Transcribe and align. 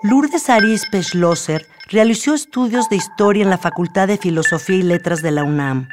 Lourdes 0.00 0.48
Arispe 0.48 1.02
Schlosser 1.02 1.66
realizó 1.88 2.32
estudios 2.32 2.88
de 2.88 2.94
historia 2.94 3.42
en 3.42 3.50
la 3.50 3.58
Facultad 3.58 4.06
de 4.06 4.16
Filosofía 4.16 4.76
y 4.76 4.82
Letras 4.82 5.22
de 5.22 5.32
la 5.32 5.42
UNAM. 5.42 5.88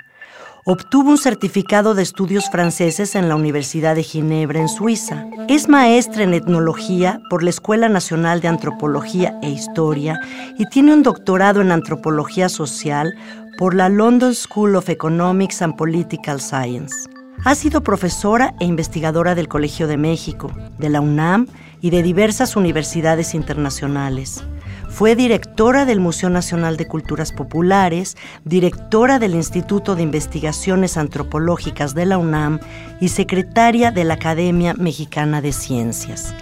Obtuvo 0.63 1.09
un 1.09 1.17
certificado 1.17 1.95
de 1.95 2.03
estudios 2.03 2.51
franceses 2.51 3.15
en 3.15 3.29
la 3.29 3.35
Universidad 3.35 3.95
de 3.95 4.03
Ginebra, 4.03 4.59
en 4.59 4.69
Suiza. 4.69 5.25
Es 5.47 5.67
maestra 5.69 6.23
en 6.23 6.35
etnología 6.35 7.19
por 7.31 7.41
la 7.41 7.49
Escuela 7.49 7.89
Nacional 7.89 8.41
de 8.41 8.47
Antropología 8.47 9.39
e 9.41 9.49
Historia 9.49 10.19
y 10.55 10.67
tiene 10.67 10.93
un 10.93 11.01
doctorado 11.01 11.61
en 11.61 11.71
antropología 11.71 12.47
social 12.47 13.15
por 13.57 13.73
la 13.73 13.89
London 13.89 14.35
School 14.35 14.75
of 14.75 14.89
Economics 14.89 15.63
and 15.63 15.75
Political 15.77 16.39
Science. 16.39 17.14
Ha 17.43 17.55
sido 17.55 17.81
profesora 17.83 18.55
e 18.59 18.65
investigadora 18.65 19.35
del 19.35 19.47
Colegio 19.47 19.87
de 19.87 19.97
México, 19.97 20.51
de 20.77 20.89
la 20.89 21.01
UNAM 21.01 21.47
y 21.81 21.89
de 21.89 22.01
diversas 22.01 22.55
universidades 22.55 23.35
internacionales. 23.35 24.43
Fue 24.89 25.15
directora 25.15 25.85
del 25.85 25.99
Museo 25.99 26.29
Nacional 26.29 26.77
de 26.77 26.87
Culturas 26.87 27.33
Populares, 27.33 28.15
directora 28.45 29.19
del 29.19 29.35
Instituto 29.35 29.95
de 29.95 30.03
Investigaciones 30.03 30.97
Antropológicas 30.97 31.93
de 31.93 32.05
la 32.05 32.17
UNAM 32.17 32.59
y 33.01 33.09
secretaria 33.09 33.91
de 33.91 34.05
la 34.05 34.13
Academia 34.13 34.73
Mexicana 34.73 35.41
de 35.41 35.51
Ciencias. 35.51 36.33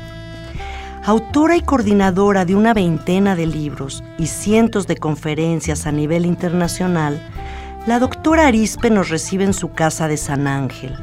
Autora 1.04 1.58
y 1.58 1.62
coordinadora 1.62 2.46
de 2.46 2.56
una 2.56 2.74
veintena 2.74 3.36
de 3.36 3.48
libros 3.48 4.04
y 4.18 4.28
cientos 4.28 4.88
de 4.88 4.96
conferencias 4.96 5.86
a 5.86 5.92
nivel 5.92 6.26
internacional, 6.26 7.22
la 7.86 8.00
doctora 8.00 8.48
Arispe 8.48 8.90
nos 8.90 9.10
recibe 9.10 9.44
en 9.44 9.54
su 9.54 9.74
casa 9.74 10.08
de 10.08 10.16
San 10.16 10.48
Ángel. 10.48 10.96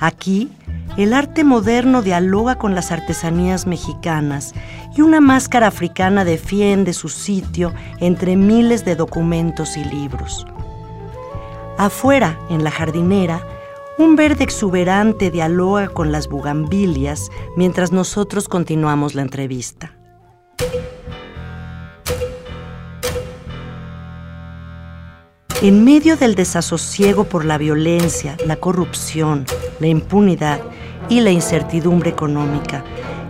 Aquí, 0.00 0.50
el 0.96 1.12
arte 1.12 1.44
moderno 1.44 2.02
dialoga 2.02 2.56
con 2.56 2.74
las 2.74 2.90
artesanías 2.90 3.66
mexicanas 3.66 4.52
y 4.96 5.02
una 5.02 5.20
máscara 5.20 5.68
africana 5.68 6.24
defiende 6.24 6.92
su 6.94 7.08
sitio 7.08 7.72
entre 8.00 8.34
miles 8.36 8.84
de 8.84 8.96
documentos 8.96 9.76
y 9.76 9.84
libros. 9.84 10.46
Afuera, 11.78 12.38
en 12.50 12.64
la 12.64 12.72
jardinera, 12.72 13.40
un 13.98 14.16
verde 14.16 14.42
exuberante 14.42 15.30
dialoga 15.30 15.88
con 15.88 16.10
las 16.10 16.28
bugambilias 16.28 17.30
mientras 17.56 17.92
nosotros 17.92 18.48
continuamos 18.48 19.14
la 19.14 19.22
entrevista. 19.22 19.99
En 25.62 25.84
medio 25.84 26.16
del 26.16 26.36
desasosiego 26.36 27.24
por 27.24 27.44
la 27.44 27.58
violencia, 27.58 28.34
la 28.46 28.56
corrupción, 28.56 29.44
la 29.78 29.88
impunidad 29.88 30.62
y 31.10 31.20
la 31.20 31.32
incertidumbre 31.32 32.08
económica, 32.08 32.82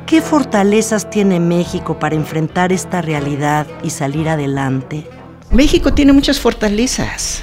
¿qué 0.06 0.22
fortalezas 0.22 1.10
tiene 1.10 1.40
México 1.40 1.98
para 1.98 2.14
enfrentar 2.14 2.72
esta 2.72 3.02
realidad 3.02 3.66
y 3.82 3.90
salir 3.90 4.28
adelante? 4.28 5.08
México 5.50 5.92
tiene 5.92 6.12
muchas 6.12 6.38
fortalezas. 6.38 7.42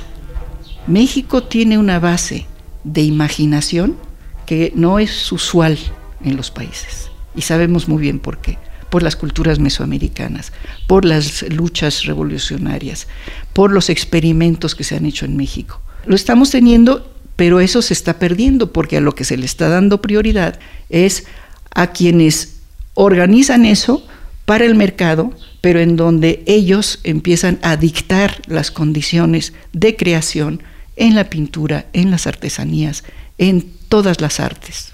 México 0.87 1.43
tiene 1.43 1.77
una 1.77 1.99
base 1.99 2.45
de 2.85 3.01
imaginación 3.01 3.97
que 4.45 4.71
no 4.73 4.99
es 4.99 5.29
usual 5.33 5.77
en 6.23 6.37
los 6.37 6.49
países. 6.49 7.11
Y 7.35 7.41
sabemos 7.41 7.89
muy 7.89 8.01
bien 8.01 8.19
por 8.19 8.37
qué 8.37 8.57
por 8.89 9.03
las 9.03 9.15
culturas 9.15 9.59
mesoamericanas, 9.59 10.53
por 10.87 11.05
las 11.05 11.43
luchas 11.49 12.05
revolucionarias, 12.05 13.07
por 13.53 13.71
los 13.71 13.89
experimentos 13.89 14.75
que 14.75 14.83
se 14.83 14.95
han 14.95 15.05
hecho 15.05 15.25
en 15.25 15.37
México. 15.37 15.81
Lo 16.05 16.15
estamos 16.15 16.51
teniendo, 16.51 17.13
pero 17.35 17.59
eso 17.59 17.81
se 17.81 17.93
está 17.93 18.19
perdiendo 18.19 18.71
porque 18.71 18.97
a 18.97 19.01
lo 19.01 19.13
que 19.13 19.25
se 19.25 19.37
le 19.37 19.45
está 19.45 19.69
dando 19.69 20.01
prioridad 20.01 20.59
es 20.89 21.25
a 21.73 21.91
quienes 21.91 22.57
organizan 22.93 23.65
eso 23.65 24.05
para 24.45 24.65
el 24.65 24.75
mercado, 24.75 25.33
pero 25.59 25.79
en 25.81 25.97
donde 25.97 26.43
ellos 26.47 26.99
empiezan 27.03 27.59
a 27.61 27.75
dictar 27.75 28.41
las 28.47 28.71
condiciones 28.71 29.53
de 29.73 29.97
creación 29.97 30.63
en 30.95 31.15
la 31.15 31.29
pintura, 31.29 31.87
en 31.93 32.11
las 32.11 32.27
artesanías, 32.27 33.03
en 33.37 33.69
todas 33.89 34.21
las 34.21 34.39
artes. 34.39 34.93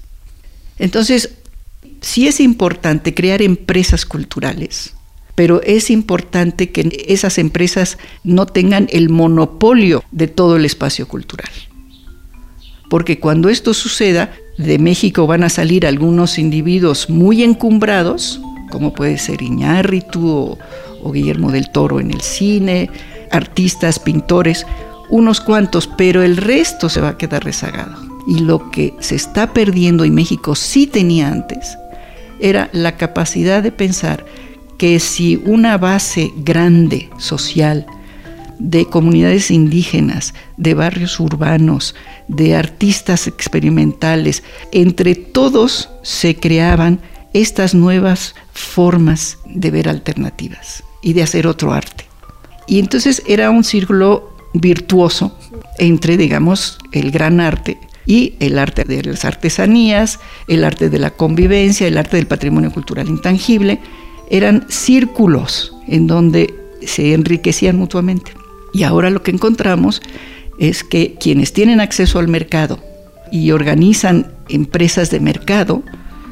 Entonces, 0.78 1.30
sí 2.04 2.28
es 2.28 2.38
importante 2.38 3.14
crear 3.14 3.42
empresas 3.42 4.04
culturales, 4.04 4.94
pero 5.34 5.62
es 5.62 5.90
importante 5.90 6.70
que 6.70 7.04
esas 7.08 7.38
empresas 7.38 7.98
no 8.22 8.46
tengan 8.46 8.88
el 8.92 9.08
monopolio 9.08 10.04
de 10.12 10.28
todo 10.28 10.56
el 10.56 10.64
espacio 10.64 11.08
cultural. 11.08 11.50
Porque 12.90 13.18
cuando 13.18 13.48
esto 13.48 13.74
suceda, 13.74 14.32
de 14.58 14.78
México 14.78 15.26
van 15.26 15.42
a 15.42 15.48
salir 15.48 15.84
algunos 15.84 16.38
individuos 16.38 17.10
muy 17.10 17.42
encumbrados, 17.42 18.40
como 18.70 18.92
puede 18.92 19.18
ser 19.18 19.42
Iñárritu 19.42 20.28
o, 20.28 20.58
o 21.02 21.10
Guillermo 21.10 21.50
del 21.50 21.72
Toro 21.72 21.98
en 21.98 22.12
el 22.12 22.20
cine, 22.20 22.88
artistas, 23.32 23.98
pintores, 23.98 24.64
unos 25.08 25.40
cuantos, 25.40 25.88
pero 25.88 26.22
el 26.22 26.36
resto 26.36 26.88
se 26.88 27.00
va 27.00 27.10
a 27.10 27.18
quedar 27.18 27.44
rezagado. 27.44 27.96
Y 28.28 28.40
lo 28.40 28.70
que 28.70 28.94
se 29.00 29.16
está 29.16 29.52
perdiendo 29.52 30.04
y 30.04 30.10
México 30.10 30.54
sí 30.54 30.86
tenía 30.86 31.28
antes 31.28 31.76
era 32.44 32.68
la 32.74 32.98
capacidad 32.98 33.62
de 33.62 33.72
pensar 33.72 34.26
que 34.76 35.00
si 35.00 35.40
una 35.46 35.78
base 35.78 36.30
grande 36.36 37.08
social 37.16 37.86
de 38.58 38.84
comunidades 38.84 39.50
indígenas, 39.50 40.34
de 40.58 40.74
barrios 40.74 41.18
urbanos, 41.20 41.94
de 42.28 42.54
artistas 42.54 43.26
experimentales, 43.28 44.42
entre 44.72 45.14
todos 45.14 45.88
se 46.02 46.36
creaban 46.36 47.00
estas 47.32 47.74
nuevas 47.74 48.34
formas 48.52 49.38
de 49.46 49.70
ver 49.70 49.88
alternativas 49.88 50.84
y 51.00 51.14
de 51.14 51.22
hacer 51.22 51.46
otro 51.46 51.72
arte. 51.72 52.04
Y 52.66 52.78
entonces 52.78 53.22
era 53.26 53.48
un 53.48 53.64
círculo 53.64 54.36
virtuoso 54.52 55.34
entre, 55.78 56.18
digamos, 56.18 56.78
el 56.92 57.10
gran 57.10 57.40
arte 57.40 57.78
y 58.06 58.34
el 58.40 58.58
arte 58.58 58.84
de 58.84 59.02
las 59.02 59.24
artesanías, 59.24 60.20
el 60.48 60.64
arte 60.64 60.90
de 60.90 60.98
la 60.98 61.10
convivencia, 61.10 61.86
el 61.86 61.98
arte 61.98 62.16
del 62.16 62.26
patrimonio 62.26 62.70
cultural 62.70 63.08
intangible, 63.08 63.80
eran 64.30 64.66
círculos 64.68 65.72
en 65.88 66.06
donde 66.06 66.54
se 66.86 67.14
enriquecían 67.14 67.76
mutuamente. 67.76 68.32
Y 68.72 68.82
ahora 68.82 69.10
lo 69.10 69.22
que 69.22 69.30
encontramos 69.30 70.02
es 70.58 70.84
que 70.84 71.14
quienes 71.14 71.52
tienen 71.52 71.80
acceso 71.80 72.18
al 72.18 72.28
mercado 72.28 72.78
y 73.30 73.50
organizan 73.50 74.32
empresas 74.48 75.10
de 75.10 75.20
mercado 75.20 75.82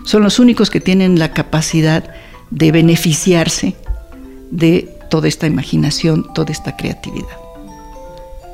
son 0.04 0.22
los 0.22 0.38
únicos 0.38 0.70
que 0.70 0.80
tienen 0.80 1.18
la 1.18 1.32
capacidad 1.32 2.12
de 2.50 2.72
beneficiarse 2.72 3.74
de 4.50 4.88
toda 5.10 5.28
esta 5.28 5.46
imaginación, 5.46 6.26
toda 6.34 6.52
esta 6.52 6.76
creatividad. 6.76 7.36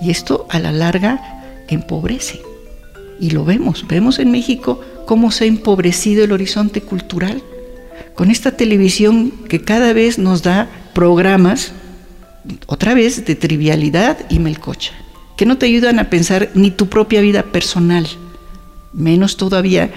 Y 0.01 0.11
esto 0.11 0.47
a 0.51 0.59
la 0.59 0.73
larga 0.73 1.43
empobrece. 1.69 2.41
Y 3.21 3.31
lo 3.31 3.45
vemos, 3.45 3.87
vemos 3.89 4.19
en 4.19 4.31
México 4.31 4.81
cómo 5.06 5.31
se 5.31 5.45
ha 5.45 5.47
empobrecido 5.47 6.25
el 6.25 6.33
horizonte 6.33 6.81
cultural 6.81 7.42
con 8.15 8.31
esta 8.31 8.57
televisión 8.57 9.33
que 9.48 9.63
cada 9.63 9.92
vez 9.92 10.19
nos 10.19 10.42
da 10.42 10.69
programas, 10.92 11.72
otra 12.66 12.95
vez, 12.95 13.25
de 13.25 13.37
trivialidad 13.37 14.19
y 14.28 14.41
melcocha, 14.41 14.92
que 15.37 15.47
no 15.47 15.57
te 15.57 15.66
ayudan 15.66 16.01
a 16.01 16.10
pensar 16.10 16.51
ni 16.54 16.72
tu 16.72 16.89
propia 16.89 17.21
vida 17.21 17.45
personal, 17.45 18.09
menos 18.92 19.37
todavía 19.37 19.91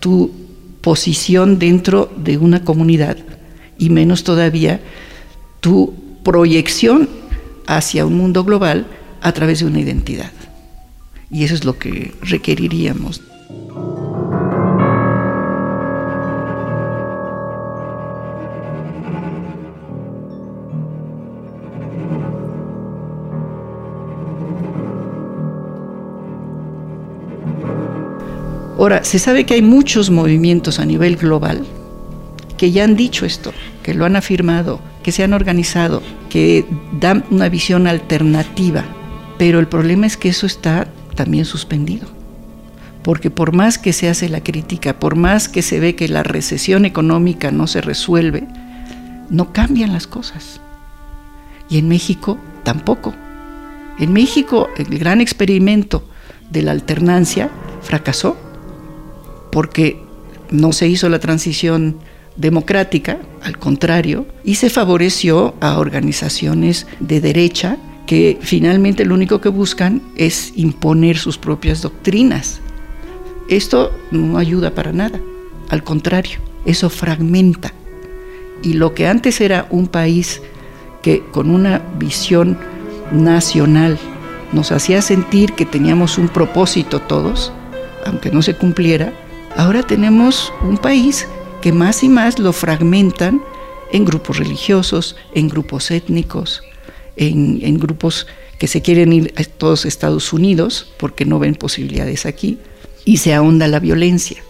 tu 0.00 0.32
posición 0.80 1.60
dentro 1.60 2.12
de 2.16 2.36
una 2.36 2.64
comunidad 2.64 3.16
y 3.78 3.90
menos 3.90 4.24
todavía 4.24 4.80
tu 5.60 5.94
proyección 6.24 7.08
hacia 7.66 8.04
un 8.04 8.14
mundo 8.14 8.42
global 8.42 8.86
a 9.20 9.30
través 9.32 9.60
de 9.60 9.66
una 9.66 9.80
identidad. 9.80 10.32
Y 11.32 11.44
eso 11.44 11.54
es 11.54 11.64
lo 11.64 11.78
que 11.78 12.12
requeriríamos. 12.20 13.22
Ahora, 28.78 29.04
se 29.04 29.18
sabe 29.18 29.46
que 29.46 29.54
hay 29.54 29.62
muchos 29.62 30.10
movimientos 30.10 30.78
a 30.80 30.84
nivel 30.84 31.16
global 31.16 31.64
que 32.58 32.72
ya 32.72 32.84
han 32.84 32.94
dicho 32.94 33.24
esto, 33.24 33.52
que 33.82 33.94
lo 33.94 34.04
han 34.04 34.16
afirmado, 34.16 34.80
que 35.02 35.12
se 35.12 35.22
han 35.24 35.32
organizado, 35.32 36.02
que 36.28 36.66
dan 37.00 37.24
una 37.30 37.48
visión 37.48 37.86
alternativa, 37.86 38.84
pero 39.38 39.60
el 39.60 39.66
problema 39.66 40.06
es 40.06 40.16
que 40.16 40.28
eso 40.28 40.46
está 40.46 40.88
también 41.14 41.44
suspendido. 41.44 42.06
Porque 43.02 43.30
por 43.30 43.52
más 43.52 43.78
que 43.78 43.92
se 43.92 44.08
hace 44.08 44.28
la 44.28 44.42
crítica, 44.42 44.98
por 44.98 45.16
más 45.16 45.48
que 45.48 45.62
se 45.62 45.80
ve 45.80 45.96
que 45.96 46.08
la 46.08 46.22
recesión 46.22 46.84
económica 46.84 47.50
no 47.50 47.66
se 47.66 47.80
resuelve, 47.80 48.46
no 49.28 49.52
cambian 49.52 49.92
las 49.92 50.06
cosas. 50.06 50.60
Y 51.68 51.78
en 51.78 51.88
México 51.88 52.38
tampoco. 52.62 53.12
En 53.98 54.12
México 54.12 54.68
el 54.76 54.98
gran 54.98 55.20
experimento 55.20 56.08
de 56.50 56.62
la 56.62 56.72
alternancia 56.72 57.50
fracasó 57.82 58.36
porque 59.50 60.00
no 60.50 60.72
se 60.72 60.88
hizo 60.88 61.08
la 61.08 61.18
transición 61.18 61.96
democrática, 62.36 63.18
al 63.42 63.58
contrario, 63.58 64.26
y 64.44 64.54
se 64.54 64.70
favoreció 64.70 65.54
a 65.60 65.78
organizaciones 65.78 66.86
de 67.00 67.20
derecha 67.20 67.76
que 68.06 68.38
finalmente 68.40 69.04
lo 69.04 69.14
único 69.14 69.40
que 69.40 69.48
buscan 69.48 70.02
es 70.16 70.52
imponer 70.56 71.16
sus 71.16 71.38
propias 71.38 71.82
doctrinas. 71.82 72.60
Esto 73.48 73.92
no 74.10 74.38
ayuda 74.38 74.74
para 74.74 74.92
nada, 74.92 75.20
al 75.68 75.84
contrario, 75.84 76.38
eso 76.64 76.90
fragmenta. 76.90 77.72
Y 78.62 78.74
lo 78.74 78.94
que 78.94 79.06
antes 79.06 79.40
era 79.40 79.66
un 79.70 79.88
país 79.88 80.40
que 81.02 81.24
con 81.32 81.50
una 81.50 81.82
visión 81.98 82.58
nacional 83.10 83.98
nos 84.52 84.70
hacía 84.70 85.02
sentir 85.02 85.52
que 85.54 85.66
teníamos 85.66 86.18
un 86.18 86.28
propósito 86.28 87.00
todos, 87.00 87.52
aunque 88.06 88.30
no 88.30 88.42
se 88.42 88.54
cumpliera, 88.54 89.12
ahora 89.56 89.82
tenemos 89.82 90.52
un 90.62 90.76
país 90.76 91.26
que 91.60 91.72
más 91.72 92.02
y 92.02 92.08
más 92.08 92.38
lo 92.38 92.52
fragmentan 92.52 93.42
en 93.92 94.04
grupos 94.04 94.38
religiosos, 94.38 95.16
en 95.34 95.48
grupos 95.48 95.90
étnicos, 95.90 96.62
en, 97.16 97.78
grupos 97.78 98.26
que 98.58 98.68
se 98.68 98.82
quieren 98.82 99.12
ir 99.12 99.34
a 99.36 99.44
todos 99.44 99.84
Estados 99.84 100.32
Unidos 100.32 100.92
porque 100.96 101.24
no 101.24 101.38
ven 101.38 101.54
posibilidades 101.54 102.26
aquí 102.26 102.58
y 103.04 103.18
se 103.18 103.34
ahonda 103.34 103.68
la 103.68 103.80
violencia. 103.80 104.42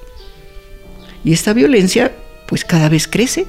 Y 1.25 1.33
esta 1.33 1.53
violencia 1.53 2.13
pues 2.47 2.65
cada 2.65 2.89
vez 2.89 3.09
crece 3.09 3.47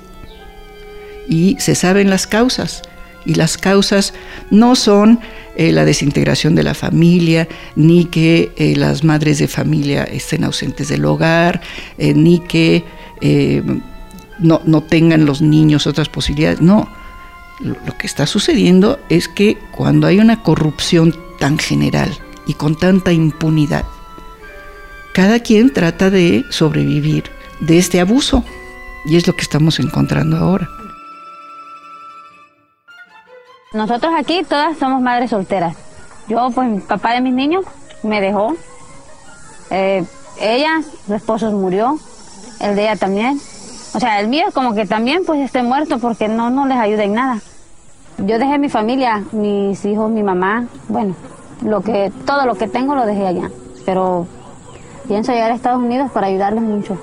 y 1.27 1.57
se 1.60 1.75
saben 1.75 2.10
las 2.10 2.27
causas 2.27 2.83
y 3.25 3.36
las 3.36 3.57
causas 3.57 4.13
no 4.51 4.75
son 4.75 5.19
eh, 5.56 5.71
la 5.71 5.86
desintegración 5.86 6.56
de 6.56 6.63
la 6.63 6.74
familia, 6.74 7.48
ni 7.75 8.06
que 8.06 8.51
eh, 8.56 8.75
las 8.75 9.04
madres 9.04 9.39
de 9.39 9.48
familia 9.48 10.04
estén 10.04 10.44
ausentes 10.44 10.89
del 10.89 11.06
hogar, 11.06 11.62
eh, 11.98 12.13
ni 12.13 12.39
que 12.39 12.83
no, 14.39 14.62
no, 14.65 14.83
tengan 14.83 15.25
los 15.25 15.42
niños 15.42 15.88
otras 15.88 16.10
posibilidades. 16.10 16.60
No, 16.60 16.89
lo 17.63 17.98
que 17.98 18.07
está 18.07 18.27
sucediendo 18.27 19.00
es 19.10 19.27
que 19.27 19.57
cuando 19.71 20.07
hay 20.07 20.19
una 20.19 20.44
corrupción 20.44 21.15
tan 21.39 21.57
general 21.57 22.12
y 22.45 22.54
con 22.56 22.75
tanta 22.75 23.12
impunidad, 23.12 23.86
cada 25.13 25.39
quien 25.39 25.71
trata 25.71 26.10
de 26.10 26.44
sobrevivir 26.50 27.25
de 27.60 27.77
este 27.77 28.00
abuso. 28.00 28.44
Y 29.06 29.18
es 29.18 29.27
lo 29.27 29.36
que 29.36 29.42
estamos 29.42 29.80
encontrando 29.80 30.38
ahora. 30.38 30.68
Nosotros 33.74 34.13
aquí 34.18 34.44
todas 34.48 34.77
somos 34.77 35.01
madres 35.01 35.31
solteras. 35.31 35.75
Yo, 36.27 36.50
pues, 36.54 36.83
papá 36.83 37.13
de 37.13 37.21
mis 37.21 37.33
niños 37.33 37.65
me 38.01 38.21
dejó. 38.21 38.56
Eh, 39.69 40.04
ella, 40.39 40.81
su 41.06 41.13
esposo 41.13 41.51
murió, 41.51 42.00
el 42.60 42.75
de 42.75 42.83
ella 42.83 42.95
también. 42.95 43.39
O 43.94 44.00
sea, 44.00 44.19
el 44.19 44.27
mío 44.27 44.45
como 44.54 44.74
que 44.74 44.86
también 44.86 45.24
pues 45.25 45.42
esté 45.42 45.62
muerto 45.62 46.00
porque 46.00 46.27
no, 46.27 46.50
no 46.50 46.65
les 46.65 46.77
ayuda 46.77 47.04
en 47.04 47.13
nada. 47.13 47.42
Yo 48.19 48.39
dejé 48.39 48.57
mi 48.60 48.69
familia, 48.69 49.24
mis 49.31 49.83
hijos, 49.86 50.10
mi 50.10 50.24
mamá, 50.24 50.68
bueno, 50.88 51.15
lo 51.63 51.81
que, 51.81 52.12
todo 52.25 52.45
lo 52.45 52.56
que 52.56 52.68
tengo 52.68 52.95
lo 52.95 53.06
dejé 53.06 53.27
allá. 53.27 53.50
Pero 53.86 54.27
pienso 55.07 55.31
llegar 55.31 55.51
a 55.51 55.56
Estados 55.56 55.81
Unidos 55.81 56.12
para 56.12 56.27
ayudarles 56.27 56.63
mucho. 56.63 56.98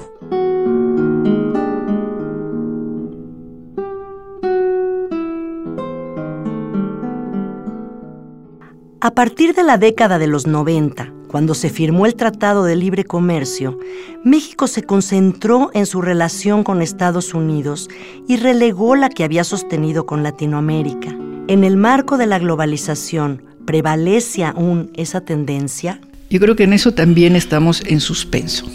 A 9.03 9.11
partir 9.13 9.55
de 9.55 9.63
la 9.63 9.79
década 9.79 10.19
de 10.19 10.27
los 10.27 10.47
90, 10.47 11.13
cuando 11.31 11.55
se 11.55 11.71
firmó 11.71 12.07
el 12.07 12.17
Tratado 12.17 12.65
de 12.65 12.75
Libre 12.75 13.05
Comercio, 13.05 13.79
México 14.25 14.67
se 14.67 14.83
concentró 14.83 15.71
en 15.75 15.87
su 15.87 16.03
relación 16.03 16.65
con 16.65 16.83
Estados 16.83 17.35
Unidos 17.35 17.89
y 18.27 18.37
relegó 18.37 18.97
la 18.97 19.11
que 19.11 19.23
había 19.23 19.45
sostenido 19.45 20.07
con 20.07 20.25
Latinoamérica. 20.25 21.17
En 21.47 21.63
el 21.63 21.77
marco 21.77 22.19
de 22.19 22.27
la 22.27 22.41
globalización, 22.41 23.43
¿prevalece 23.65 24.43
aún 24.43 24.91
esa 24.95 25.21
tendencia? 25.21 26.01
Yo 26.31 26.41
creo 26.41 26.57
que 26.57 26.65
en 26.65 26.73
eso 26.73 26.95
también 26.95 27.37
estamos 27.37 27.85
en 27.87 28.01
suspenso, 28.01 28.67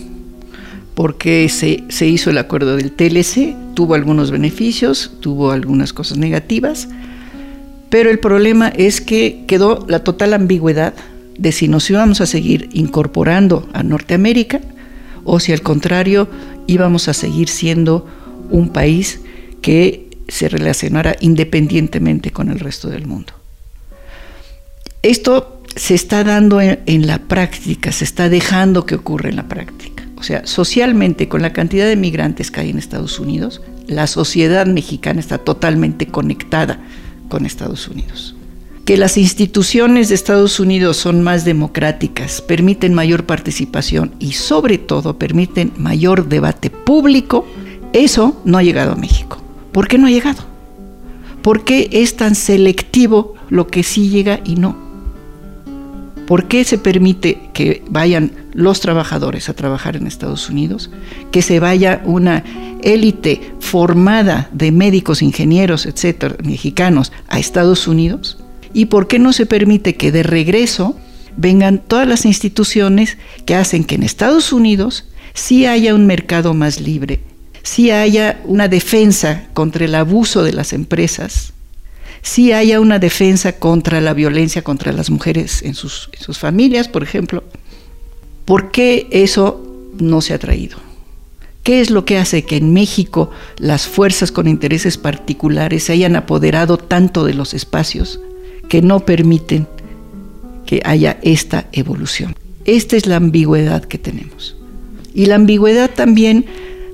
porque 0.94 1.50
se, 1.50 1.84
se 1.90 2.07
hizo 2.07 2.30
el 2.30 2.38
acuerdo 2.38 2.78
del 2.78 2.94
TLC, 2.94 3.54
tuvo 3.74 3.96
algunos 3.96 4.31
beneficios, 4.31 5.12
tuvo 5.19 5.52
algunas 5.52 5.92
cosas 5.92 6.18
negativas, 6.18 6.88
pero 7.90 8.10
el 8.10 8.19
problema 8.19 8.69
es 8.69 9.02
que 9.02 9.44
quedó 9.46 9.86
la 9.90 10.06
total 10.06 10.34
ambigüedad 10.34 10.94
de 11.37 11.51
si 11.51 11.67
nos 11.67 11.89
íbamos 11.89 12.21
a 12.21 12.25
seguir 12.25 12.69
incorporando 12.73 13.67
a 13.73 13.83
Norteamérica 13.83 14.61
o 15.23 15.39
si 15.39 15.51
al 15.51 15.61
contrario 15.61 16.29
íbamos 16.67 17.07
a 17.07 17.13
seguir 17.13 17.49
siendo 17.49 18.07
un 18.49 18.69
país 18.69 19.21
que 19.61 20.09
se 20.27 20.49
relacionara 20.49 21.15
independientemente 21.19 22.31
con 22.31 22.49
el 22.49 22.59
resto 22.59 22.89
del 22.89 23.05
mundo. 23.05 23.33
Esto 25.01 25.61
se 25.75 25.93
está 25.93 26.23
dando 26.23 26.61
en, 26.61 27.07
la 27.07 27.19
práctica, 27.19 27.91
se 27.91 28.05
está 28.05 28.29
dejando 28.29 28.85
que 28.85 28.95
ocurra 28.95 29.29
en 29.29 29.35
la 29.35 29.47
práctica. 29.47 30.07
O 30.17 30.23
sea, 30.23 30.47
socialmente, 30.47 31.27
con 31.27 31.41
la 31.41 31.53
cantidad 31.53 31.85
de 31.85 31.95
migrantes 31.95 32.49
que 32.49 32.61
hay 32.61 32.69
en 32.69 32.79
Estados 32.79 33.19
Unidos, 33.19 33.61
la 33.87 34.07
sociedad 34.07 34.65
mexicana 34.65 35.19
está 35.19 35.37
totalmente 35.37 36.07
conectada 36.07 36.79
con 37.27 37.45
Estados 37.45 37.87
Unidos. 37.87 38.34
Que 38.85 38.97
las 38.97 39.17
instituciones 39.17 40.09
de 40.09 40.15
Estados 40.15 40.59
Unidos 40.59 40.97
son 40.97 41.23
más 41.23 41.43
democráticas, 41.43 42.41
permiten 42.41 42.93
mayor 42.93 43.25
participación 43.25 44.13
y 44.19 44.33
sobre 44.33 44.77
todo 44.77 45.17
permiten 45.17 45.73
mayor 45.75 46.29
debate 46.29 46.69
público, 46.69 47.47
eso 47.93 48.39
no 48.45 48.59
ha 48.59 48.63
llegado 48.63 48.91
a 48.91 48.95
México. 48.95 49.42
¿Por 49.71 49.87
qué 49.87 49.97
no 49.97 50.06
ha 50.06 50.11
llegado? 50.11 50.44
¿Por 51.42 51.63
qué 51.63 51.89
es 51.94 52.15
tan 52.15 52.35
selectivo 52.35 53.33
lo 53.49 53.65
que 53.65 53.81
sí 53.81 54.09
llega 54.09 54.42
y 54.45 54.56
no? 54.56 54.77
¿Por 56.27 56.47
qué 56.47 56.63
se 56.63 56.77
permite 56.77 57.49
que 57.54 57.83
vayan 57.89 58.33
los 58.54 58.81
trabajadores 58.81 59.49
a 59.49 59.56
trabajar 59.56 59.95
en 59.95 60.06
Estados 60.06 60.47
Unidos? 60.47 60.92
Que 61.31 61.42
se 61.42 61.59
vaya 61.59 62.04
una 62.06 62.44
élite 62.83 63.54
formada 63.59 64.47
de 64.54 64.71
médicos, 64.71 65.23
ingenieros, 65.23 65.87
etcétera, 65.87 66.35
mexicanos 66.44 67.11
a 67.27 67.39
Estados 67.39 67.87
Unidos? 67.87 68.37
¿Y 68.75 68.87
por 68.87 69.07
qué 69.07 69.19
no 69.19 69.31
se 69.31 69.45
permite 69.45 69.95
que 69.95 70.11
de 70.11 70.21
regreso 70.21 70.97
vengan 71.37 71.77
todas 71.79 72.05
las 72.05 72.25
instituciones 72.25 73.17
que 73.45 73.55
hacen 73.55 73.85
que 73.85 73.95
en 73.95 74.03
Estados 74.03 74.51
Unidos 74.51 75.05
sí 75.33 75.65
haya 75.65 75.95
un 75.95 76.05
mercado 76.05 76.53
más 76.53 76.81
libre, 76.81 77.21
sí 77.63 77.89
haya 77.89 78.41
una 78.44 78.67
defensa 78.67 79.47
contra 79.53 79.85
el 79.85 79.95
abuso 79.95 80.44
de 80.44 80.51
las 80.51 80.73
empresas, 80.73 81.53
si 82.21 82.51
haya 82.51 82.81
una 82.81 82.99
defensa 82.99 83.53
contra 83.53 84.01
la 84.01 84.13
violencia 84.13 84.61
contra 84.61 84.91
las 84.91 85.09
mujeres 85.09 85.61
en 85.61 85.73
sus, 85.73 86.09
familias, 86.37 86.89
por 86.89 87.01
ejemplo. 87.01 87.45
¿Por 88.44 88.71
qué 88.71 89.07
eso 89.09 89.65
no 89.97 90.19
se 90.19 90.33
ha 90.33 90.39
traído? 90.39 90.79
¿Qué 91.63 91.79
es 91.79 91.91
lo 91.91 92.03
que 92.03 92.17
hace 92.17 92.44
que 92.44 92.57
en 92.57 92.73
México 92.73 93.31
las 93.57 93.87
fuerzas 93.87 94.33
con 94.33 94.49
intereses 94.49 94.97
particulares 94.97 95.85
se 95.85 95.94
hayan 95.94 96.17
apoderado 96.17 96.77
tanto 96.77 97.23
de 97.23 97.35
los 97.35 97.53
espacios 97.53 98.19
que 98.69 98.81
no 98.81 99.02
permiten 99.02 99.68
que 100.66 100.81
haya 100.84 101.18
esta 101.22 101.68
evolución? 101.72 102.36
Esta 102.66 102.98
es 102.98 103.06
la 103.06 103.18
ambigüedad 103.18 103.86
que 103.86 103.98
tenemos. 103.98 104.56
Y 105.14 105.28
la 105.28 105.36
ambigüedad 105.36 105.92
también 105.92 106.45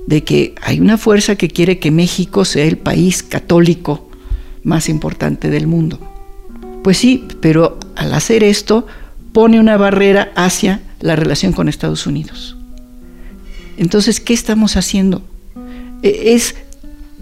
de 0.06 0.24
que 0.24 0.54
hay 0.62 0.80
una 0.80 0.98
fuerza 0.98 1.36
que 1.36 1.48
quiere 1.48 1.78
que 1.78 1.90
México 1.90 2.44
sea 2.44 2.64
el 2.64 2.78
país 2.78 3.22
católico 3.22 4.08
más 4.62 4.88
importante 4.88 5.50
del 5.50 5.66
mundo. 5.66 5.98
Pues 6.82 6.98
sí, 6.98 7.24
pero 7.40 7.78
al 7.96 8.12
hacer 8.14 8.44
esto 8.44 8.86
pone 9.32 9.60
una 9.60 9.76
barrera 9.76 10.32
hacia 10.34 10.82
la 11.00 11.16
relación 11.16 11.52
con 11.52 11.68
Estados 11.68 12.06
Unidos. 12.06 12.56
Entonces, 13.76 14.20
¿qué 14.20 14.34
estamos 14.34 14.76
haciendo? 14.76 15.22
E, 16.02 16.34
es 16.34 16.54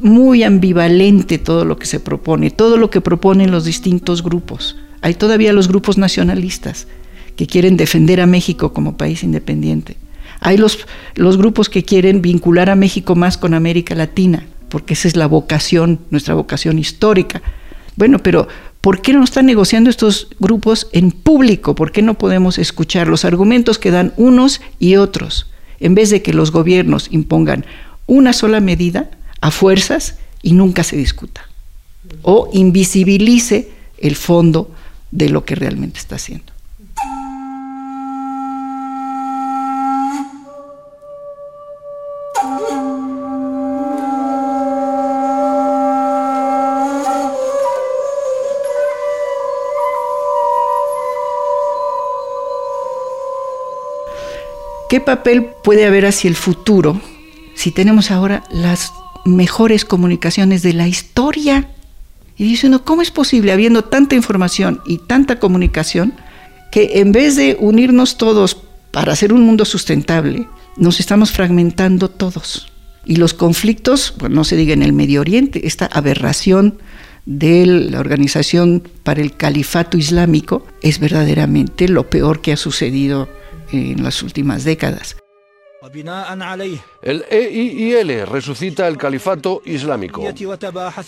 muy 0.00 0.42
ambivalente 0.42 1.38
todo 1.38 1.64
lo 1.64 1.78
que 1.78 1.86
se 1.86 2.00
propone, 2.00 2.50
todo 2.50 2.76
lo 2.76 2.90
que 2.90 3.00
proponen 3.00 3.50
los 3.50 3.64
distintos 3.64 4.22
grupos. 4.22 4.76
Hay 5.02 5.14
todavía 5.14 5.52
los 5.52 5.68
grupos 5.68 5.98
nacionalistas 5.98 6.86
que 7.36 7.46
quieren 7.46 7.76
defender 7.76 8.20
a 8.20 8.26
México 8.26 8.72
como 8.72 8.96
país 8.96 9.22
independiente. 9.22 9.96
Hay 10.40 10.56
los, 10.56 10.86
los 11.14 11.36
grupos 11.36 11.68
que 11.68 11.84
quieren 11.84 12.22
vincular 12.22 12.70
a 12.70 12.76
México 12.76 13.14
más 13.14 13.38
con 13.38 13.54
América 13.54 13.94
Latina 13.94 14.46
porque 14.70 14.94
esa 14.94 15.08
es 15.08 15.16
la 15.16 15.26
vocación, 15.26 16.00
nuestra 16.10 16.34
vocación 16.34 16.78
histórica. 16.78 17.42
Bueno, 17.96 18.20
pero 18.20 18.48
¿por 18.80 19.02
qué 19.02 19.12
no 19.12 19.22
están 19.22 19.44
negociando 19.44 19.90
estos 19.90 20.28
grupos 20.38 20.88
en 20.92 21.10
público? 21.10 21.74
¿Por 21.74 21.92
qué 21.92 22.00
no 22.00 22.14
podemos 22.14 22.56
escuchar 22.58 23.08
los 23.08 23.26
argumentos 23.26 23.78
que 23.78 23.90
dan 23.90 24.14
unos 24.16 24.62
y 24.78 24.96
otros? 24.96 25.50
En 25.80 25.94
vez 25.94 26.08
de 26.08 26.22
que 26.22 26.32
los 26.32 26.52
gobiernos 26.52 27.08
impongan 27.10 27.66
una 28.06 28.32
sola 28.32 28.60
medida 28.60 29.10
a 29.40 29.50
fuerzas 29.50 30.16
y 30.42 30.52
nunca 30.52 30.84
se 30.84 30.96
discuta. 30.96 31.48
O 32.22 32.50
invisibilice 32.52 33.70
el 33.98 34.16
fondo 34.16 34.70
de 35.10 35.28
lo 35.28 35.44
que 35.44 35.54
realmente 35.54 35.98
está 35.98 36.16
haciendo. 36.16 36.52
¿Qué 54.88 55.00
papel 55.00 55.44
puede 55.44 55.86
haber 55.86 56.04
hacia 56.04 56.26
el 56.26 56.34
futuro 56.34 57.00
si 57.54 57.70
tenemos 57.70 58.10
ahora 58.10 58.42
las 58.50 58.92
mejores 59.24 59.84
comunicaciones 59.84 60.62
de 60.62 60.72
la 60.72 60.88
historia? 60.88 61.68
Y 62.36 62.44
dice 62.44 62.68
uno, 62.68 62.84
¿cómo 62.84 63.02
es 63.02 63.10
posible, 63.10 63.52
habiendo 63.52 63.84
tanta 63.84 64.14
información 64.14 64.80
y 64.86 64.98
tanta 64.98 65.38
comunicación, 65.38 66.14
que 66.72 67.00
en 67.00 67.12
vez 67.12 67.36
de 67.36 67.56
unirnos 67.60 68.16
todos 68.16 68.56
para 68.92 69.12
hacer 69.12 69.32
un 69.32 69.42
mundo 69.42 69.64
sustentable, 69.64 70.48
nos 70.76 71.00
estamos 71.00 71.32
fragmentando 71.32 72.08
todos? 72.08 72.70
Y 73.04 73.16
los 73.16 73.34
conflictos, 73.34 74.14
bueno, 74.18 74.36
no 74.36 74.44
se 74.44 74.56
diga 74.56 74.72
en 74.72 74.82
el 74.82 74.92
Medio 74.92 75.20
Oriente, 75.20 75.66
esta 75.66 75.86
aberración 75.86 76.78
de 77.26 77.66
la 77.66 78.00
Organización 78.00 78.82
para 79.02 79.20
el 79.20 79.36
Califato 79.36 79.96
Islámico 79.96 80.66
es 80.82 80.98
verdaderamente 80.98 81.88
lo 81.88 82.08
peor 82.08 82.40
que 82.40 82.52
ha 82.52 82.56
sucedido 82.56 83.28
en 83.72 84.02
las 84.02 84.22
últimas 84.22 84.64
décadas. 84.64 85.16
El 87.00 87.24
EIIL 87.30 88.26
resucita 88.26 88.86
el 88.86 88.98
califato 88.98 89.62
islámico. 89.64 90.22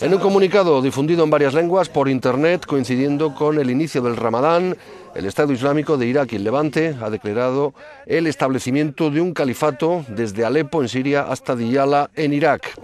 En 0.01 0.15
un 0.15 0.21
comunicado 0.21 0.81
difundido 0.81 1.25
en 1.25 1.31
varias 1.31 1.53
lenguas 1.53 1.91
por 1.91 2.09
Internet, 2.09 2.65
coincidiendo 2.65 3.35
con 3.35 3.59
el 3.59 3.71
inicio 3.71 4.01
del 4.01 4.17
Ramadán, 4.17 4.79
el 5.15 5.27
Estado 5.27 5.53
Islámico 5.53 5.99
de 5.99 6.07
Irak 6.07 6.33
y 6.33 6.37
el 6.37 6.45
Levante 6.45 6.97
ha 7.03 7.11
declarado 7.11 7.75
el 8.07 8.27
establecimiento 8.27 9.11
de 9.11 9.21
un 9.21 9.35
califato 9.35 10.07
desde 10.09 10.47
Alepo 10.47 10.81
en 10.81 10.89
Siria 10.89 11.25
hasta 11.25 11.55
Diyala 11.55 12.11
en 12.15 12.33
Irak. 12.33 12.75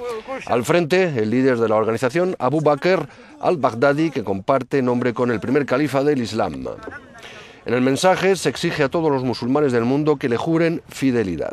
Al 0.44 0.64
frente, 0.64 1.04
el 1.04 1.30
líder 1.30 1.56
de 1.56 1.70
la 1.70 1.76
organización, 1.76 2.36
Abu 2.38 2.60
Bakr 2.60 3.08
al-Baghdadi, 3.40 4.10
que 4.10 4.24
comparte 4.24 4.82
nombre 4.82 5.14
con 5.14 5.30
el 5.30 5.40
primer 5.40 5.64
califa 5.64 6.04
del 6.04 6.20
Islam. 6.20 6.66
En 7.68 7.74
el 7.74 7.82
mensaje 7.82 8.34
se 8.34 8.48
exige 8.48 8.82
a 8.82 8.88
todos 8.88 9.12
los 9.12 9.24
musulmanes 9.24 9.72
del 9.72 9.84
mundo 9.84 10.16
que 10.16 10.30
le 10.30 10.38
juren 10.38 10.80
fidelidad. 10.88 11.52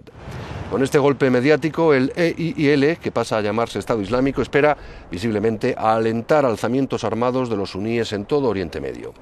Con 0.71 0.81
este 0.81 0.97
golpe 0.97 1.29
mediático, 1.29 1.93
el 1.93 2.13
EIL, 2.15 2.99
que 2.99 3.11
pasa 3.11 3.37
a 3.37 3.41
llamarse 3.41 3.79
Estado 3.79 4.01
Islámico, 4.01 4.41
espera 4.41 4.77
visiblemente 5.11 5.75
a 5.77 5.93
alentar 5.93 6.45
alzamientos 6.45 7.03
armados 7.03 7.49
de 7.49 7.57
los 7.57 7.71
suníes 7.71 8.13
en 8.13 8.23
todo 8.23 8.47
Oriente 8.47 8.79
Medio. 8.79 9.13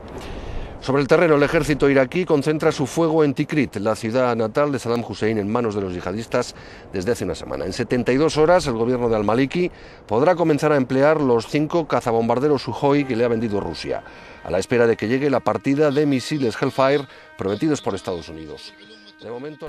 Sobre 0.84 1.02
el 1.02 1.08
terreno, 1.08 1.36
el 1.36 1.44
ejército 1.44 1.90
iraquí 1.90 2.26
concentra 2.26 2.74
su 2.74 2.86
fuego 2.86 3.24
en 3.24 3.34
Tikrit, 3.34 3.78
la 3.78 3.96
ciudad 3.96 4.36
natal 4.36 4.70
de 4.70 4.80
Saddam 4.80 5.02
Hussein, 5.08 5.38
en 5.38 5.50
manos 5.50 5.76
de 5.76 5.82
los 5.82 5.94
yihadistas 5.94 6.56
desde 6.92 7.14
hace 7.14 7.24
una 7.24 7.36
semana. 7.36 7.64
En 7.64 7.72
72 7.72 8.36
horas, 8.36 8.68
el 8.68 8.74
gobierno 8.74 9.08
de 9.08 9.16
al-Maliki 9.16 9.72
podrá 10.06 10.36
comenzar 10.36 10.74
a 10.74 10.76
emplear 10.76 11.22
los 11.22 11.48
cinco 11.48 11.88
cazabombarderos 11.88 12.64
Sukhoi 12.64 13.06
que 13.06 13.16
le 13.16 13.24
ha 13.24 13.30
vendido 13.30 13.62
Rusia 13.62 14.04
a 14.44 14.52
la 14.52 14.60
espera 14.60 14.86
de 14.86 14.98
que 14.98 15.08
llegue 15.08 15.30
la 15.30 15.40
partida 15.40 15.90
de 15.90 16.06
misiles 16.06 16.58
Hellfire 16.62 17.08
prometidos 17.38 17.82
por 17.82 17.96
Estados 17.96 18.28
Unidos. 18.28 18.74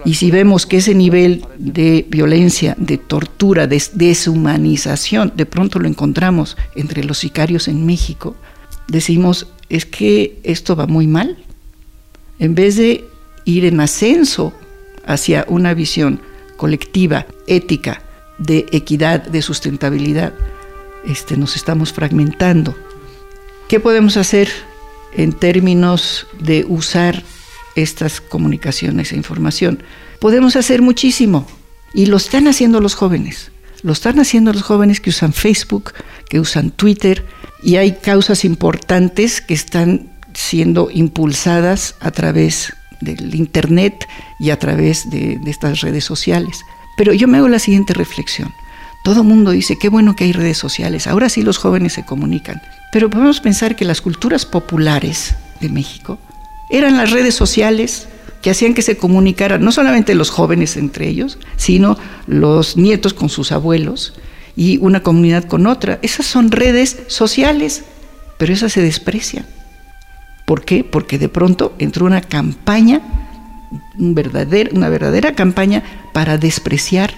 Y 0.04 0.14
si 0.14 0.32
vemos 0.32 0.66
que 0.66 0.78
ese 0.78 0.96
nivel 0.96 1.46
de 1.56 2.04
violencia, 2.08 2.74
de 2.76 2.98
tortura, 2.98 3.68
de 3.68 3.80
deshumanización, 3.92 5.32
de 5.36 5.46
pronto 5.46 5.78
lo 5.78 5.86
encontramos 5.86 6.56
entre 6.74 7.04
los 7.04 7.18
sicarios 7.18 7.68
en 7.68 7.86
México, 7.86 8.34
decimos, 8.88 9.53
es 9.68 9.86
que 9.86 10.38
esto 10.44 10.76
va 10.76 10.86
muy 10.86 11.06
mal. 11.06 11.36
En 12.38 12.54
vez 12.54 12.76
de 12.76 13.04
ir 13.44 13.64
en 13.64 13.80
ascenso 13.80 14.52
hacia 15.06 15.44
una 15.48 15.74
visión 15.74 16.20
colectiva, 16.56 17.26
ética, 17.46 18.02
de 18.38 18.66
equidad, 18.72 19.22
de 19.22 19.42
sustentabilidad, 19.42 20.32
este, 21.06 21.36
nos 21.36 21.56
estamos 21.56 21.92
fragmentando. 21.92 22.74
¿Qué 23.68 23.80
podemos 23.80 24.16
hacer 24.16 24.48
en 25.16 25.32
términos 25.32 26.26
de 26.40 26.64
usar 26.66 27.22
estas 27.76 28.20
comunicaciones 28.20 29.12
e 29.12 29.16
información? 29.16 29.82
Podemos 30.18 30.56
hacer 30.56 30.82
muchísimo 30.82 31.46
y 31.92 32.06
lo 32.06 32.16
están 32.16 32.48
haciendo 32.48 32.80
los 32.80 32.94
jóvenes. 32.94 33.50
Lo 33.82 33.92
están 33.92 34.18
haciendo 34.18 34.52
los 34.52 34.62
jóvenes 34.62 35.00
que 35.00 35.10
usan 35.10 35.32
Facebook, 35.32 35.92
que 36.28 36.40
usan 36.40 36.70
Twitter 36.70 37.24
y 37.64 37.76
hay 37.76 37.92
causas 37.92 38.44
importantes 38.44 39.40
que 39.40 39.54
están 39.54 40.10
siendo 40.34 40.90
impulsadas 40.92 41.94
a 42.00 42.10
través 42.10 42.74
del 43.00 43.34
Internet 43.34 44.06
y 44.38 44.50
a 44.50 44.58
través 44.58 45.08
de, 45.10 45.40
estas 45.46 45.80
redes 45.80 46.04
sociales. 46.04 46.60
Pero 46.96 47.12
yo 47.12 47.26
me 47.26 47.38
hago 47.38 47.48
la 47.48 47.58
siguiente 47.58 47.94
reflexión. 47.94 48.52
Todo 49.02 49.24
mundo 49.24 49.50
dice, 49.50 49.78
qué 49.78 49.88
bueno 49.88 50.14
que 50.14 50.24
hay 50.24 50.32
redes 50.32 50.58
sociales, 50.58 51.06
ahora 51.06 51.28
sí 51.28 51.42
los 51.42 51.58
jóvenes 51.58 51.94
se 51.94 52.04
comunican. 52.04 52.60
Pero 52.92 53.10
podemos 53.10 53.40
pensar 53.40 53.76
que 53.76 53.84
las 53.84 54.00
culturas 54.00 54.46
populares 54.46 55.34
de 55.60 55.68
México 55.68 56.18
eran 56.70 56.96
las 56.96 57.10
redes 57.10 57.34
sociales 57.34 58.08
que 58.42 58.50
hacían 58.50 58.74
que 58.74 58.82
se 58.82 58.98
comunicaran 58.98 59.62
no 59.64 59.72
solamente 59.72 60.14
los 60.14 60.30
jóvenes 60.30 60.76
entre 60.76 61.08
ellos, 61.08 61.38
sino 61.56 61.96
los 62.26 62.76
nietos 62.76 63.14
con 63.14 63.30
sus 63.30 63.52
abuelos 63.52 64.14
y 64.56 64.78
una 64.78 65.02
comunidad 65.02 65.44
con 65.44 65.66
otra. 65.66 65.98
Esas 66.02 66.26
son 66.26 66.50
redes 66.50 67.02
sociales, 67.08 67.84
pero 68.38 68.52
esas 68.52 68.72
se 68.72 68.82
desprecian. 68.82 69.46
¿Por 70.46 70.64
qué? 70.64 70.84
Porque 70.84 71.18
de 71.18 71.28
pronto 71.28 71.74
entró 71.78 72.06
una 72.06 72.20
campaña, 72.20 73.00
una 73.98 74.88
verdadera 74.88 75.34
campaña 75.34 75.82
para 76.12 76.38
despreciar 76.38 77.12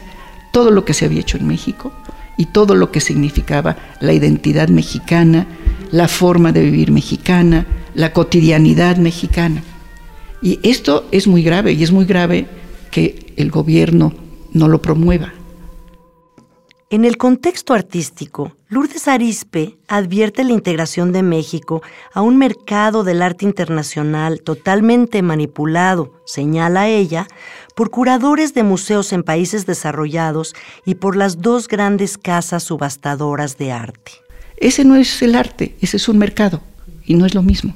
todo 0.53 0.71
lo 0.71 0.85
que 0.85 0.95
se 0.95 1.05
había 1.05 1.21
hecho 1.21 1.37
en 1.37 1.47
México 1.47 1.93
y 2.37 2.47
todo 2.47 2.75
lo 2.75 2.93
que 2.93 3.01
significaba 3.01 3.77
la 4.01 4.13
identidad 4.13 4.69
mexicana, 4.69 5.47
la 5.91 6.09
forma 6.09 6.53
de 6.53 6.63
vivir 6.63 6.93
mexicana, 6.93 7.67
la 7.95 8.13
cotidianidad 8.13 8.97
mexicana. 8.97 9.63
Y 10.43 10.61
esto 10.63 11.09
es 11.13 11.27
muy 11.27 11.43
grave 11.43 11.73
y 11.73 11.83
es 11.83 11.93
muy 11.93 12.05
grave 12.05 12.47
que 12.91 13.33
el 13.37 13.51
gobierno 13.51 14.15
no 14.53 14.69
lo 14.69 14.81
promueva. 14.81 15.33
En 16.89 17.05
el 17.05 17.17
contexto 17.17 17.75
artístico, 17.75 18.53
Lourdes 18.69 19.09
Arispe 19.09 19.77
advierte 19.89 20.45
la 20.45 20.53
integración 20.53 21.11
de 21.11 21.25
México 21.25 21.83
a 22.15 22.23
un 22.23 22.39
mercado 22.39 23.03
del 23.03 23.23
arte 23.23 23.45
internacional 23.45 24.41
totalmente 24.43 25.21
manipulado, 25.21 26.13
señala 26.27 26.87
ella, 26.87 27.27
por 27.75 27.91
curadores 27.91 28.55
de 28.55 28.63
museos 28.63 29.13
en 29.13 29.25
países 29.25 29.67
desarrollados 29.67 30.55
y 30.85 30.95
por 30.95 31.17
las 31.17 31.43
dos 31.43 31.67
grandes 31.67 32.19
casas 32.19 32.63
subastadoras 32.63 33.59
de 33.59 33.73
arte. 33.73 34.13
Ese 34.57 34.85
no 34.85 34.95
es 34.95 35.21
el 35.23 35.35
arte, 35.35 35.75
ese 35.81 35.97
es 35.97 36.09
un 36.09 36.19
mercado 36.19 36.61
y 37.05 37.15
no 37.15 37.27
es 37.27 37.35
lo 37.35 37.43
mismo. 37.43 37.75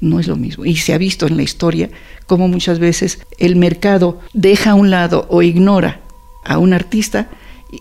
No 0.00 0.18
es 0.18 0.26
lo 0.26 0.34
mismo. 0.34 0.64
Y 0.64 0.74
se 0.78 0.94
ha 0.94 0.98
visto 0.98 1.28
en 1.28 1.36
la 1.36 1.44
historia 1.44 1.90
cómo 2.26 2.48
muchas 2.48 2.80
veces 2.80 3.20
el 3.38 3.54
mercado 3.54 4.18
deja 4.32 4.72
a 4.72 4.74
un 4.74 4.90
lado 4.90 5.28
o 5.30 5.42
ignora 5.42 6.00
a 6.44 6.58
un 6.58 6.72
artista 6.72 7.28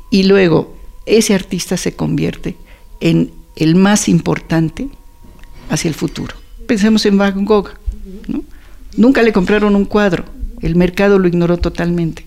y 0.10 0.24
luego 0.24 0.76
ese 1.06 1.34
artista 1.34 1.78
se 1.78 1.96
convierte 1.96 2.56
en 3.00 3.32
el 3.56 3.76
más 3.76 4.10
importante 4.10 4.90
hacia 5.70 5.90
el 5.90 5.96
futuro. 5.96 6.36
Pensemos 6.68 7.06
en 7.06 7.18
Van 7.18 7.46
Gogh. 7.46 7.72
Nunca 8.96 9.22
le 9.22 9.34
compraron 9.34 9.76
un 9.76 9.86
cuadro, 9.86 10.26
el 10.62 10.76
mercado 10.76 11.20
lo 11.20 11.28
ignoró 11.28 11.58
totalmente. 11.58 12.26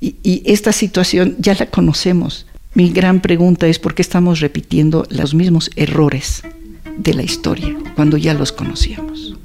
Y, 0.00 0.16
y, 0.22 0.42
esta 0.46 0.72
situación 0.72 1.36
ya 1.38 1.54
la 1.54 1.66
conocemos. 1.66 2.46
Mi 2.74 2.90
gran 2.90 3.20
pregunta 3.20 3.68
es 3.68 3.78
por 3.78 3.94
qué 3.94 4.02
estamos 4.02 4.40
repitiendo 4.40 5.06
los 5.10 5.34
mismos 5.34 5.70
errores 5.76 6.42
de 6.98 7.14
la 7.14 7.22
historia 7.22 7.76
cuando 7.94 8.16
ya 8.16 8.34
los 8.34 8.50
conocíamos. 8.52 9.36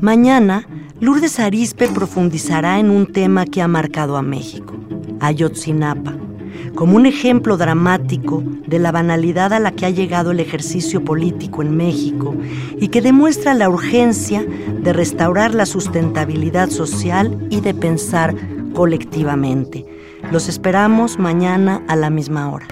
Mañana 0.00 0.66
Lourdes 0.98 1.38
Arispe 1.40 1.88
profundizará 1.88 2.78
en 2.78 2.88
un 2.88 3.06
tema 3.06 3.44
que 3.44 3.60
ha 3.60 3.68
marcado 3.68 4.16
a 4.16 4.22
México, 4.22 4.74
Ayotzinapa, 5.20 6.14
como 6.74 6.96
un 6.96 7.04
ejemplo 7.04 7.58
dramático 7.58 8.42
de 8.66 8.78
la 8.78 8.92
banalidad 8.92 9.52
a 9.52 9.58
la 9.58 9.72
que 9.72 9.84
ha 9.84 9.90
llegado 9.90 10.30
el 10.30 10.40
ejercicio 10.40 11.04
político 11.04 11.60
en 11.60 11.76
México 11.76 12.34
y 12.80 12.88
que 12.88 13.02
demuestra 13.02 13.52
la 13.52 13.68
urgencia 13.68 14.42
de 14.42 14.92
restaurar 14.94 15.54
la 15.54 15.66
sustentabilidad 15.66 16.70
social 16.70 17.46
y 17.50 17.60
de 17.60 17.74
pensar 17.74 18.34
colectivamente. 18.72 19.84
Los 20.32 20.48
esperamos 20.48 21.18
mañana 21.18 21.82
a 21.88 21.96
la 21.96 22.08
misma 22.08 22.50
hora. 22.50 22.66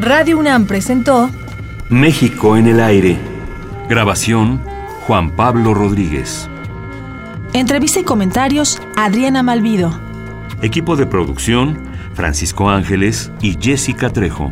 Radio 0.00 0.38
UNAM 0.38 0.66
presentó 0.66 1.30
México 1.88 2.56
en 2.56 2.66
el 2.66 2.80
aire. 2.80 3.16
Grabación 3.88 4.60
Juan 5.06 5.30
Pablo 5.30 5.72
Rodríguez. 5.72 6.48
Entrevista 7.52 8.00
y 8.00 8.02
comentarios 8.02 8.82
Adriana 8.96 9.44
Malvido. 9.44 10.00
Equipo 10.62 10.96
de 10.96 11.06
producción 11.06 11.78
Francisco 12.14 12.68
Ángeles 12.68 13.30
y 13.40 13.56
Jessica 13.60 14.10
Trejo. 14.10 14.50